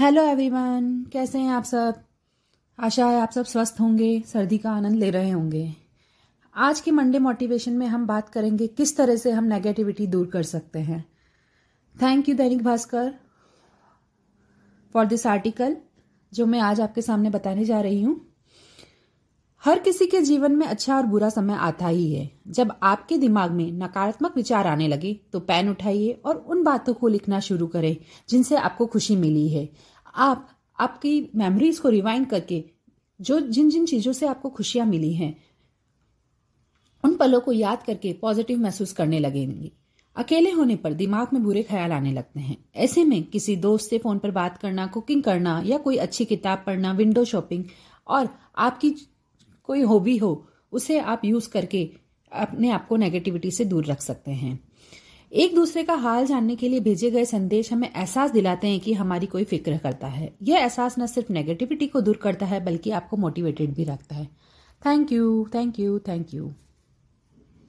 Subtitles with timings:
[0.00, 1.94] Hello everyone कैसे हैं आप सब?
[2.80, 5.74] आशा है आप सब स्वस्थ होंगे, सर्दी का आनंद ले रहे होंगे।
[6.54, 10.42] आज के मंडे मोटिवेशन में हम बात करेंगे किस तरह से हम नेगेटिविटी दूर कर
[10.42, 11.04] सकते हैं।
[12.02, 13.14] Thank you Dainik Bhaskar
[14.94, 15.76] for this article
[16.34, 18.27] जो मैं आज आपके सामने बताने जा रही हूँ।
[19.64, 23.50] हर किसी के जीवन में अच्छा और बुरा समय आता ही है। जब आपके दिमाग
[23.50, 27.96] में नकारात्मक विचार आने लगे तो पेन उठाइए और उन बातों को लिखना शुरू करें,
[28.28, 29.68] जिनसे आपको खुशी मिली है।
[30.14, 30.48] आप,
[30.78, 32.64] आपकी मेमोरीज को रिवाइंड करके
[33.20, 35.36] जो जिन जिन चीज़ों से आपको खुशियाँ मिली हैं,
[37.04, 39.70] उन पलों को याद करके पॉजिटिव महसूस करने लगेंगे।
[40.16, 43.98] अकेले होने पर दिमाग में बुरे ख्याल आने लगते हैं। ऐसे में किसी दोस्त से
[43.98, 47.64] फ़ोन पर बात करना कुकिंग करना या कोई अच्छी किताब पढ़ना विंडो शॉपिंग
[48.06, 48.94] और आपकी
[49.68, 51.88] कोई हॉबी हो, उसे आप यूज़ करके
[52.32, 54.58] अपने आप को नेगेटिविटी से दूर रख सकते हैं।
[55.32, 58.92] एक दूसरे का हाल जानने के लिए भेजे गए संदेश हमें एहसास दिलाते हैं कि
[58.92, 62.90] हमारी कोई फ़िक्र करता है। यह एहसास न सिर्फ़ नेगेटिविटी को दूर करता है, बल्कि
[62.90, 64.24] आपको मोटिवेटेड भी रखता है।
[64.86, 66.52] Thank you thank you thank you